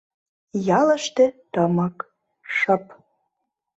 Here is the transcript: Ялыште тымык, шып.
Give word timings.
Ялыште 0.79 1.25
тымык, 1.53 1.97
шып. 2.57 2.85